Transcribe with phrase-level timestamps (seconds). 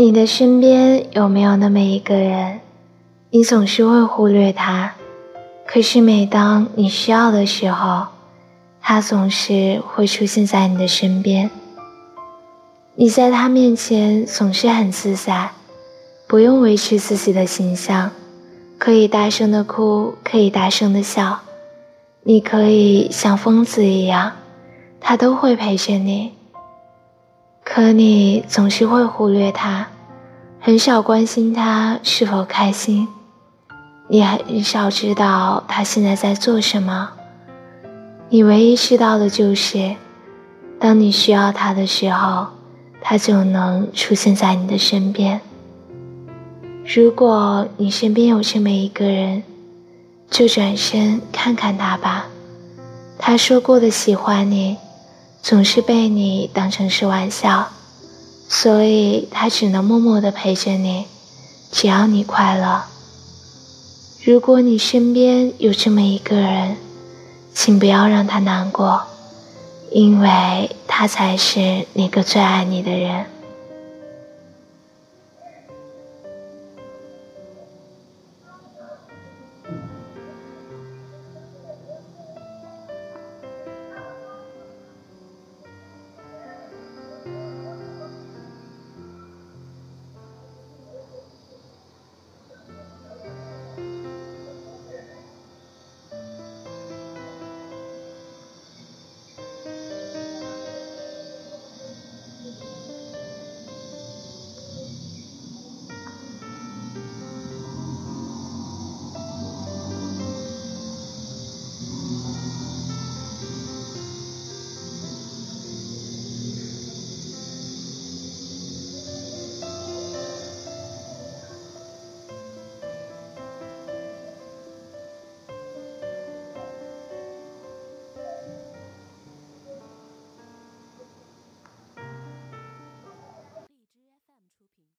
[0.00, 2.60] 你的身边有没有那么一个人，
[3.30, 4.94] 你总是会忽略他，
[5.66, 8.06] 可是每当你需要的时候，
[8.80, 11.50] 他总是会出现在你的身边。
[12.94, 15.50] 你在他面前总是很自在，
[16.28, 18.12] 不用维持自己的形象，
[18.78, 21.40] 可以大声的哭，可以大声的笑，
[22.22, 24.30] 你可以像疯子一样，
[25.00, 26.37] 他都会陪着你。
[27.70, 29.86] 可你总是会忽略他，
[30.58, 33.06] 很少关心他是否开心，
[34.08, 37.10] 你很少知道他现在在做什么。
[38.30, 39.94] 你唯一知道的就是，
[40.80, 42.46] 当你需要他的时候，
[43.02, 45.38] 他就能出现在你的身边。
[46.86, 49.42] 如果你身边有这么一个人，
[50.30, 52.28] 就转身看看他吧。
[53.18, 54.78] 他说过的喜欢你。
[55.48, 57.70] 总是被你当成是玩笑，
[58.50, 61.06] 所以他只能默默的陪着你，
[61.72, 62.82] 只要你快乐。
[64.26, 66.76] 如果你身边有这么一个人，
[67.54, 69.00] 请不要让他难过，
[69.90, 73.24] 因为他才是那个最爱你的人。